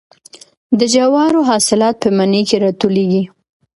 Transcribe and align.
د 0.79 0.81
جوارو 0.93 1.41
حاصلات 1.49 1.95
په 1.99 2.09
مني 2.17 2.41
کې 2.49 2.57
راټولیږي. 2.63 3.23